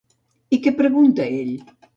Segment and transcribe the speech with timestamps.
[0.57, 1.55] I què pregunta ell?